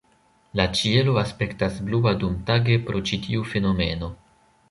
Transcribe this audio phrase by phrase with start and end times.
[0.59, 4.13] La ĉielo aspektas blua dumtage pro ĉi tiu fenomeno.